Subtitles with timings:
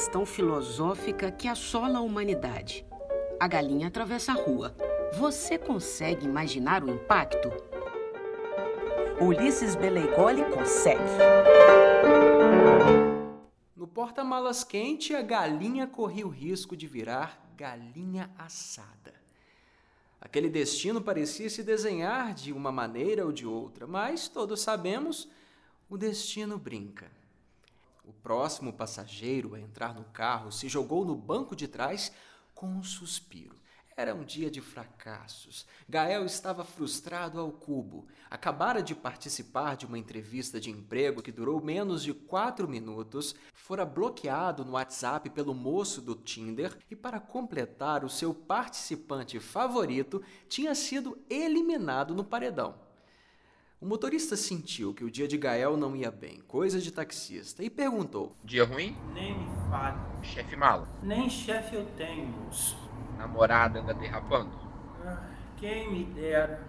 [0.00, 2.86] questão filosófica que assola a humanidade.
[3.38, 4.74] A galinha atravessa a rua.
[5.18, 7.50] Você consegue imaginar o impacto?
[9.20, 11.02] Ulisses Beleigoli consegue.
[13.76, 19.12] No porta-malas quente, a galinha corria o risco de virar galinha assada.
[20.18, 25.28] Aquele destino parecia se desenhar de uma maneira ou de outra, mas todos sabemos,
[25.90, 27.19] o destino brinca.
[28.04, 32.10] O próximo passageiro a entrar no carro se jogou no banco de trás
[32.54, 33.60] com um suspiro.
[33.96, 35.66] Era um dia de fracassos.
[35.86, 38.06] Gael estava frustrado ao cubo.
[38.30, 43.84] Acabara de participar de uma entrevista de emprego que durou menos de quatro minutos, fora
[43.84, 50.74] bloqueado no WhatsApp pelo moço do Tinder e, para completar, o seu participante favorito tinha
[50.74, 52.89] sido eliminado no paredão.
[53.80, 57.70] O motorista sentiu que o dia de Gael não ia bem, coisa de taxista, e
[57.70, 58.96] perguntou: Dia ruim?
[59.14, 59.98] Nem me fale.
[60.22, 60.86] Chefe malo?
[61.02, 64.50] Nem chefe eu tenho, moço namorada anda derrapando?
[65.04, 65.22] Ah,
[65.56, 66.66] quem me dera.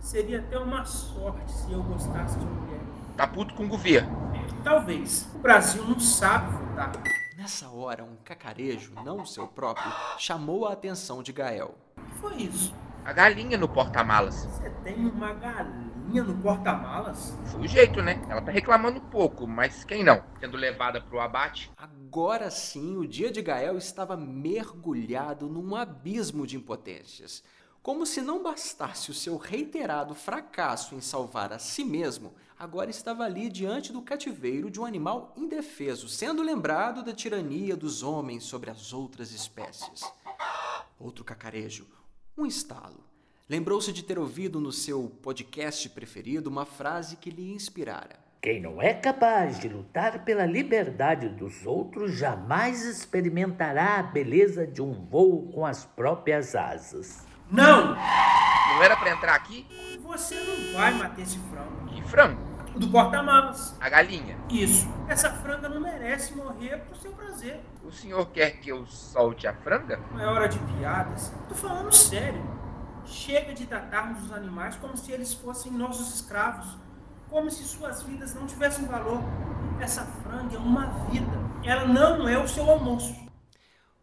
[0.00, 2.80] Seria até uma sorte se eu gostasse de mulher.
[3.16, 4.30] Tá puto com o governo?
[4.64, 5.28] Talvez.
[5.34, 6.92] O Brasil não sabe votar.
[7.36, 11.74] Nessa hora, um cacarejo, não o seu próprio, chamou a atenção de Gael.
[11.96, 12.74] O que foi isso?
[13.04, 14.44] A galinha no porta-malas.
[14.44, 17.34] Você tem uma galinha no porta-malas?
[17.46, 18.22] Foi o jeito, né?
[18.28, 20.22] Ela tá reclamando um pouco, mas quem não?
[20.38, 21.70] Sendo levada pro abate.
[21.76, 27.42] Agora sim, o dia de Gael estava mergulhado num abismo de impotências.
[27.82, 33.24] Como se não bastasse o seu reiterado fracasso em salvar a si mesmo, agora estava
[33.24, 38.70] ali diante do cativeiro de um animal indefeso, sendo lembrado da tirania dos homens sobre
[38.70, 40.02] as outras espécies.
[40.98, 41.86] Outro cacarejo,
[42.36, 43.04] um estalo.
[43.48, 48.18] Lembrou-se de ter ouvido no seu podcast preferido uma frase que lhe inspirara.
[48.40, 54.80] Quem não é capaz de lutar pela liberdade dos outros jamais experimentará a beleza de
[54.80, 57.26] um voo com as próprias asas.
[57.50, 57.94] Não!
[57.94, 59.66] Não era para entrar aqui?
[60.02, 61.86] Você não vai matar esse frango.
[61.88, 62.49] Que frango?
[62.76, 63.76] Do porta-malas.
[63.80, 64.38] A galinha.
[64.48, 64.88] Isso.
[65.08, 67.60] Essa franga não merece morrer pro seu prazer.
[67.84, 69.98] O senhor quer que eu solte a franga?
[70.12, 71.32] Não é hora de piadas.
[71.48, 72.42] Tô falando sério.
[73.04, 76.78] Chega de tratarmos os animais como se eles fossem nossos escravos.
[77.28, 79.20] Como se suas vidas não tivessem valor.
[79.80, 81.50] Essa franga é uma vida.
[81.64, 83.14] Ela não é o seu almoço.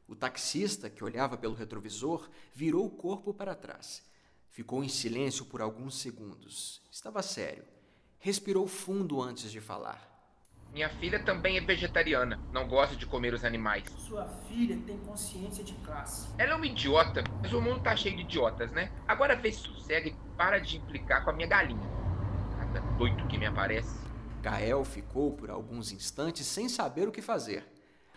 [0.08, 4.04] O taxista, que olhava pelo retrovisor, virou o corpo para trás.
[4.50, 6.82] Ficou em silêncio por alguns segundos.
[6.90, 7.77] Estava sério.
[8.20, 10.08] Respirou fundo antes de falar.
[10.74, 13.84] Minha filha também é vegetariana, não gosta de comer os animais.
[13.98, 16.28] Sua filha tem consciência de classe.
[16.38, 18.92] Ela é uma idiota, mas o mundo tá cheio de idiotas, né?
[19.08, 21.90] Agora vê se sossega e para de implicar com a minha galinha.
[22.58, 23.98] Cada doido que me aparece.
[24.42, 27.66] Gael ficou por alguns instantes sem saber o que fazer.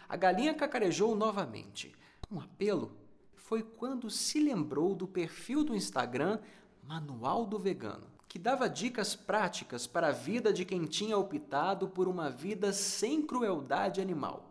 [0.09, 1.95] A galinha cacarejou novamente.
[2.31, 2.97] Um apelo
[3.37, 6.39] foi quando se lembrou do perfil do Instagram
[6.83, 12.07] Manual do Vegano, que dava dicas práticas para a vida de quem tinha optado por
[12.07, 14.49] uma vida sem crueldade animal.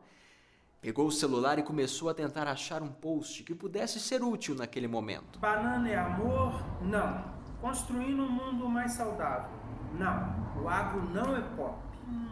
[0.81, 4.85] Pegou o celular e começou a tentar achar um post que pudesse ser útil naquele
[4.85, 5.39] momento.
[5.39, 6.61] Banana é amor?
[6.81, 7.23] Não.
[7.61, 9.49] Construindo um mundo mais saudável?
[9.97, 10.61] Não.
[10.61, 11.79] O agro não é pop?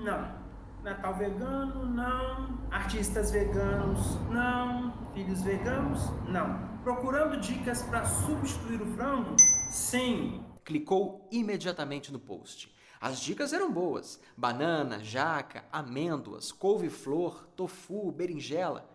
[0.04, 0.30] Não.
[0.84, 1.86] Natal vegano?
[1.86, 2.60] Não.
[2.70, 4.18] Artistas veganos?
[4.30, 4.94] Não.
[5.14, 6.10] Filhos veganos?
[6.28, 6.60] Não.
[6.84, 9.34] Procurando dicas para substituir o frango?
[9.72, 10.44] Sim.
[10.68, 12.70] Clicou imediatamente no post.
[13.00, 18.86] As dicas eram boas: banana, jaca, amêndoas, couve-flor, tofu, berinjela.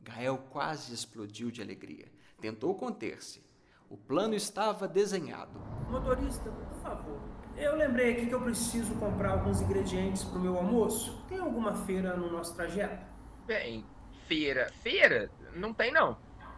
[0.00, 2.10] Gael quase explodiu de alegria.
[2.40, 3.44] Tentou conter-se.
[3.90, 5.60] O plano estava desenhado.
[5.90, 7.20] Motorista, por favor,
[7.54, 11.22] eu lembrei aqui que eu preciso comprar alguns ingredientes para o meu almoço.
[11.28, 13.04] Tem alguma feira no nosso trajeto?
[13.46, 13.84] Bem,
[14.26, 14.72] feira.
[14.82, 15.30] Feira?
[15.54, 16.16] Não tem não.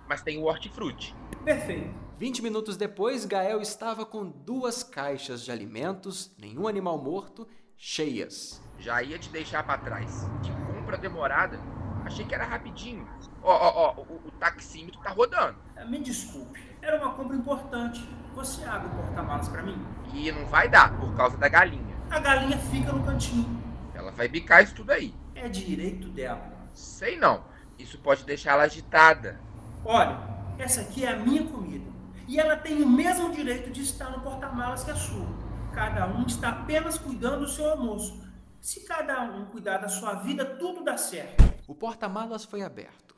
[0.08, 1.16] Mas tem o hortifruti.
[1.44, 2.09] Perfeito.
[2.20, 7.48] 20 minutos depois, Gael estava com duas caixas de alimentos, nenhum animal morto,
[7.78, 8.60] cheias.
[8.78, 10.26] Já ia te deixar para trás.
[10.42, 11.58] Que compra demorada.
[12.04, 13.08] Achei que era rapidinho.
[13.42, 15.56] Ó, ó, ó, o, o taxímetro tá rodando.
[15.88, 18.06] Me desculpe, era uma compra importante.
[18.34, 19.82] Você abre o porta-malas para mim?
[20.12, 21.96] E não vai dar, por causa da galinha.
[22.10, 23.48] A galinha fica no cantinho.
[23.94, 25.14] Ela vai bicar isso tudo aí.
[25.34, 26.52] É direito dela.
[26.74, 27.42] Sei não.
[27.78, 29.40] Isso pode deixar ela agitada.
[29.86, 30.18] Olha,
[30.58, 31.89] essa aqui é a minha comida.
[32.30, 35.26] E ela tem o mesmo direito de estar no porta-malas que a sua.
[35.74, 38.24] Cada um está apenas cuidando do seu almoço.
[38.60, 41.42] Se cada um cuidar da sua vida, tudo dá certo.
[41.66, 43.16] O porta-malas foi aberto.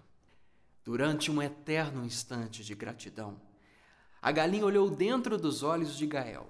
[0.82, 3.38] Durante um eterno instante de gratidão,
[4.22, 6.48] a galinha olhou dentro dos olhos de Gael.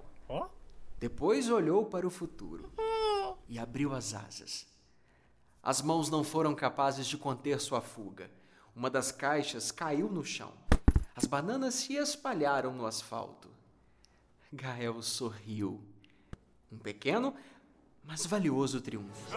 [0.97, 2.71] Depois olhou para o futuro
[3.49, 4.65] e abriu as asas.
[5.61, 8.31] As mãos não foram capazes de conter sua fuga.
[8.73, 10.53] Uma das caixas caiu no chão.
[11.15, 13.49] As bananas se espalharam no asfalto.
[14.51, 15.79] Gael sorriu.
[16.71, 17.35] Um pequeno,
[18.03, 19.35] mas valioso triunfo.